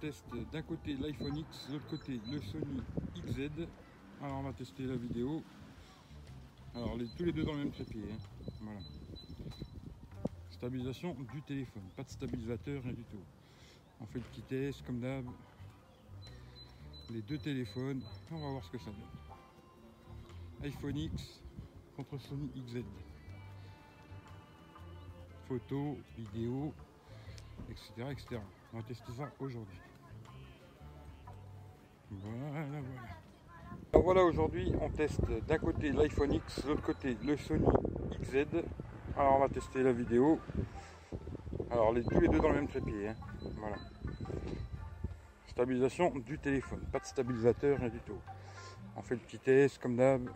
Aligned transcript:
teste 0.00 0.24
d'un 0.52 0.62
côté 0.62 0.94
l'iPhone 0.94 1.36
X, 1.36 1.68
de 1.68 1.74
l'autre 1.74 1.88
côté 1.88 2.20
le 2.30 2.40
Sony 2.40 2.80
XZ. 3.16 3.50
Alors 4.22 4.38
on 4.38 4.42
va 4.42 4.52
tester 4.52 4.84
la 4.84 4.96
vidéo. 4.96 5.42
Alors 6.74 6.96
tous 7.16 7.24
les 7.24 7.32
deux 7.32 7.44
dans 7.44 7.52
le 7.52 7.58
même 7.58 7.70
trépied. 7.70 8.02
hein. 8.10 8.50
Voilà. 8.60 8.80
Stabilisation 10.50 11.16
du 11.32 11.42
téléphone, 11.42 11.82
pas 11.96 12.02
de 12.02 12.10
stabilisateur, 12.10 12.82
rien 12.82 12.92
du 12.92 13.04
tout. 13.04 13.22
On 14.00 14.06
fait 14.06 14.18
le 14.18 14.24
petit 14.24 14.42
test 14.42 14.84
comme 14.86 15.00
d'hab. 15.00 15.26
Les 17.10 17.22
deux 17.22 17.38
téléphones, 17.38 18.02
on 18.30 18.38
va 18.38 18.50
voir 18.52 18.64
ce 18.64 18.70
que 18.70 18.78
ça 18.78 18.90
donne. 18.90 20.66
iPhone 20.70 20.96
X 20.96 21.40
contre 21.96 22.18
Sony 22.18 22.48
XZ. 22.56 22.84
Photos, 25.48 25.96
vidéos, 26.16 26.72
etc., 27.68 28.10
etc. 28.12 28.40
On 28.72 28.76
va 28.78 28.82
tester 28.84 29.12
ça 29.16 29.30
aujourd'hui. 29.40 29.80
Voilà, 32.10 32.64
voilà. 32.66 32.86
Alors 33.92 34.04
voilà, 34.04 34.22
aujourd'hui, 34.24 34.72
on 34.80 34.88
teste 34.90 35.20
d'un 35.46 35.58
côté 35.58 35.90
l'iPhone 35.92 36.32
X, 36.34 36.62
de 36.64 36.68
l'autre 36.68 36.82
côté 36.82 37.16
le 37.24 37.36
Sony 37.36 37.64
XZ. 38.20 38.46
Alors 39.16 39.36
on 39.36 39.40
va 39.40 39.48
tester 39.48 39.82
la 39.82 39.92
vidéo. 39.92 40.38
Alors 41.70 41.92
les, 41.92 42.04
tous 42.04 42.20
les 42.20 42.28
deux 42.28 42.38
dans 42.38 42.48
le 42.48 42.54
même 42.56 42.68
trépied. 42.68 43.08
hein. 43.08 43.16
Voilà. 43.58 43.76
Stabilisation 45.48 46.10
du 46.18 46.38
téléphone, 46.38 46.80
pas 46.92 47.00
de 47.00 47.04
stabilisateur, 47.04 47.78
rien 47.78 47.88
du 47.88 48.00
tout. 48.00 48.18
On 48.96 49.02
fait 49.02 49.14
le 49.14 49.20
petit 49.20 49.38
test 49.38 49.78
comme 49.78 49.96
d'hab. 49.96 50.28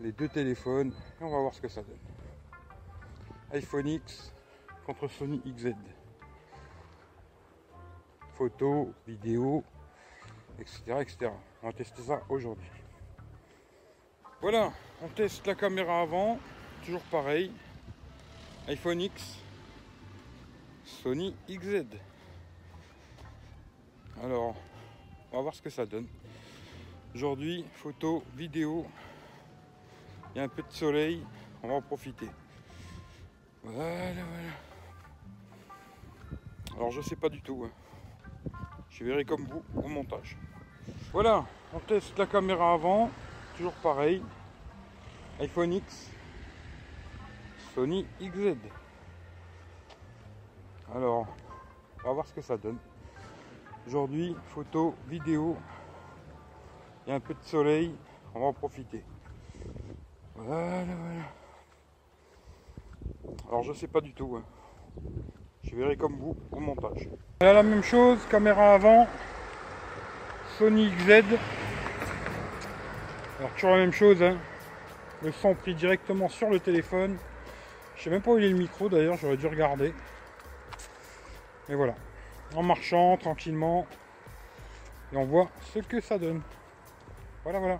Les 0.00 0.12
deux 0.12 0.28
téléphones 0.28 0.92
et 1.20 1.24
on 1.24 1.30
va 1.30 1.40
voir 1.40 1.54
ce 1.54 1.60
que 1.60 1.68
ça 1.68 1.82
donne. 1.82 1.98
iPhone 3.52 3.86
X 3.86 4.32
contre 4.86 5.08
Sony 5.08 5.40
XZ. 5.46 5.74
Photos, 8.36 8.88
vidéos, 9.06 9.62
etc., 10.58 10.82
etc. 11.00 11.30
On 11.62 11.66
va 11.66 11.72
tester 11.72 12.02
ça 12.02 12.22
aujourd'hui. 12.28 12.68
Voilà, 14.40 14.72
on 15.02 15.08
teste 15.08 15.46
la 15.46 15.54
caméra 15.54 16.00
avant, 16.02 16.38
toujours 16.84 17.02
pareil. 17.02 17.52
iPhone 18.68 19.00
X, 19.00 19.38
Sony 20.84 21.34
XZ. 21.48 21.86
Alors, 24.22 24.56
on 25.32 25.36
va 25.36 25.42
voir 25.42 25.54
ce 25.54 25.62
que 25.62 25.70
ça 25.70 25.86
donne. 25.86 26.06
Aujourd'hui, 27.14 27.64
photo, 27.74 28.24
vidéo, 28.34 28.84
il 30.34 30.38
y 30.38 30.40
a 30.40 30.44
un 30.44 30.48
peu 30.48 30.62
de 30.62 30.72
soleil, 30.72 31.24
on 31.62 31.68
va 31.68 31.74
en 31.74 31.82
profiter. 31.82 32.28
Voilà, 33.62 34.12
voilà. 34.12 34.52
Alors 36.76 36.90
je 36.90 37.00
sais 37.00 37.16
pas 37.16 37.28
du 37.28 37.40
tout. 37.40 37.64
hein. 37.64 37.70
Je 38.94 39.02
verrai 39.02 39.24
comme 39.24 39.44
vous 39.46 39.62
au 39.74 39.88
montage. 39.88 40.36
Voilà, 41.10 41.44
on 41.72 41.80
teste 41.80 42.16
la 42.16 42.26
caméra 42.26 42.74
avant, 42.74 43.10
toujours 43.56 43.72
pareil. 43.72 44.22
iPhone 45.40 45.72
X, 45.72 46.10
Sony 47.74 48.06
XZ. 48.20 48.56
Alors, 50.94 51.26
on 52.04 52.06
va 52.06 52.12
voir 52.12 52.24
ce 52.24 52.32
que 52.34 52.40
ça 52.40 52.56
donne. 52.56 52.78
Aujourd'hui, 53.88 54.36
photo, 54.50 54.94
vidéo, 55.08 55.56
il 57.04 57.10
y 57.10 57.12
a 57.12 57.16
un 57.16 57.20
peu 57.20 57.34
de 57.34 57.42
soleil, 57.42 57.96
on 58.32 58.38
va 58.38 58.46
en 58.46 58.52
profiter. 58.52 59.02
Voilà, 60.36 60.84
voilà. 60.84 61.24
Alors 63.48 63.64
je 63.64 63.72
sais 63.72 63.88
pas 63.88 64.00
du 64.00 64.12
tout. 64.12 64.36
hein. 64.36 64.44
Je 65.64 65.76
verrai 65.76 65.96
comme 65.96 66.16
vous 66.18 66.36
au 66.52 66.60
montage. 66.60 67.08
Voilà 67.40 67.54
la 67.54 67.62
même 67.62 67.82
chose, 67.82 68.18
caméra 68.30 68.74
avant, 68.74 69.08
Sony 70.58 70.90
XZ. 70.90 71.24
Alors 73.38 73.50
toujours 73.54 73.70
la 73.70 73.78
même 73.78 73.92
chose, 73.92 74.22
hein. 74.22 74.36
le 75.22 75.32
son 75.32 75.54
pris 75.54 75.74
directement 75.74 76.28
sur 76.28 76.50
le 76.50 76.60
téléphone. 76.60 77.16
Je 77.96 78.02
sais 78.02 78.10
même 78.10 78.20
pas 78.20 78.32
où 78.32 78.38
il 78.38 78.44
est 78.44 78.50
le 78.50 78.58
micro 78.58 78.88
d'ailleurs, 78.88 79.16
j'aurais 79.16 79.36
dû 79.36 79.46
regarder. 79.46 79.94
Et 81.68 81.74
voilà, 81.74 81.94
en 82.54 82.62
marchant 82.62 83.16
tranquillement, 83.16 83.86
et 85.12 85.16
on 85.16 85.24
voit 85.24 85.48
ce 85.72 85.78
que 85.78 86.00
ça 86.00 86.18
donne. 86.18 86.42
Voilà, 87.42 87.58
voilà. 87.58 87.78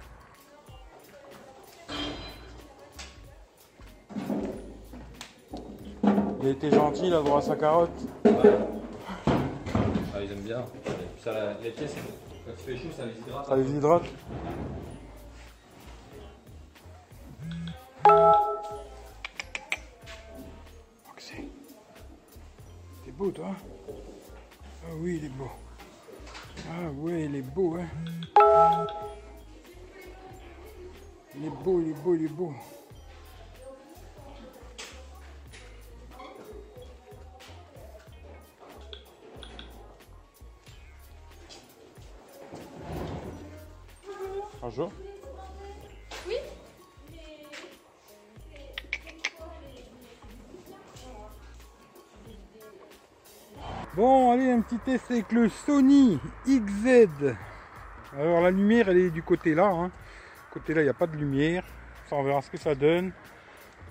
Il 6.44 6.48
a 6.48 6.50
été 6.50 6.70
gentil, 6.70 7.06
il 7.06 7.14
a 7.14 7.22
droit 7.22 7.38
à 7.38 7.40
sa 7.40 7.56
carotte. 7.56 7.88
Ah, 8.26 8.30
ils 10.22 10.30
aiment 10.30 10.40
bien. 10.40 10.62
Ça, 11.18 11.32
la- 11.32 11.54
les 11.62 11.70
pièces, 11.70 11.94
quand 12.44 12.52
il 12.52 12.76
fait 12.76 12.76
chaud, 12.82 12.92
ça 12.94 13.06
les 13.06 13.18
hydrate. 13.18 13.46
Ça 13.46 13.56
les 13.56 13.70
hydrate. 13.70 14.02
T'es 23.04 23.10
beau 23.12 23.30
toi 23.30 23.54
Ah 24.86 24.90
oui 25.00 25.18
il 25.20 25.26
est 25.26 25.28
beau. 25.30 25.50
Ah 26.70 26.90
ouais 26.98 27.24
il 27.24 27.36
est 27.36 27.42
beau 27.42 27.76
hein? 27.76 28.86
Il 31.36 31.46
est 31.46 31.50
beau, 31.64 31.80
il 31.80 31.90
est 31.90 31.94
beau, 32.02 32.14
il 32.14 32.24
est 32.24 32.28
beau. 32.28 32.52
Bonjour. 44.64 44.90
Bon, 53.94 54.32
allez, 54.32 54.50
un 54.50 54.62
petit 54.62 54.78
test 54.78 55.10
avec 55.10 55.32
le 55.32 55.50
Sony 55.50 56.18
XZ. 56.46 57.34
Alors, 58.18 58.40
la 58.40 58.50
lumière, 58.50 58.88
elle 58.88 58.96
est 58.96 59.10
du 59.10 59.22
côté 59.22 59.54
là. 59.54 59.66
Hein. 59.66 59.90
Côté 60.50 60.72
là, 60.72 60.80
il 60.80 60.84
n'y 60.84 60.90
a 60.90 60.94
pas 60.94 61.08
de 61.08 61.16
lumière. 61.18 61.62
Ça, 62.08 62.16
on 62.16 62.22
verra 62.22 62.40
ce 62.40 62.48
que 62.48 62.56
ça 62.56 62.74
donne. 62.74 63.12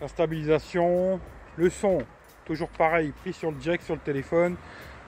La 0.02 0.08
stabilisation, 0.08 1.20
le 1.56 1.70
son, 1.70 2.00
toujours 2.46 2.70
pareil, 2.70 3.14
pris 3.22 3.34
sur 3.34 3.52
le 3.52 3.58
direct 3.58 3.84
sur 3.84 3.94
le 3.94 4.02
téléphone. 4.02 4.56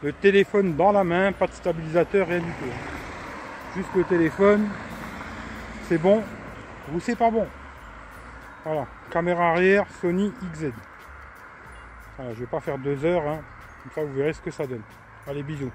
Le 0.04 0.14
téléphone 0.14 0.76
dans 0.76 0.92
la 0.92 1.04
main, 1.04 1.32
pas 1.32 1.48
de 1.48 1.54
stabilisateur, 1.54 2.28
rien 2.28 2.42
du 2.42 2.52
tout. 2.52 3.76
Juste 3.76 3.96
le 3.96 4.04
téléphone, 4.04 4.70
c'est 5.88 5.98
bon. 5.98 6.24
Vous, 6.90 7.00
c'est 7.00 7.16
pas 7.16 7.32
bon. 7.32 7.48
Voilà, 8.64 8.88
caméra 9.12 9.52
arrière, 9.52 9.86
Sony 10.02 10.34
XZ. 10.54 10.72
Voilà, 12.18 12.34
je 12.34 12.40
vais 12.40 12.46
pas 12.48 12.60
faire 12.60 12.78
deux 12.78 13.04
heures. 13.06 13.28
hein. 13.28 13.40
Comme 13.84 13.92
ça, 13.94 14.04
vous 14.04 14.14
verrez 14.14 14.34
ce 14.34 14.42
que 14.42 14.52
ça 14.52 14.66
donne. 14.66 14.82
Allez, 15.28 15.44
bisous. 15.44 15.72